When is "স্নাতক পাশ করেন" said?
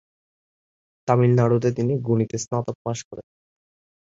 2.43-3.27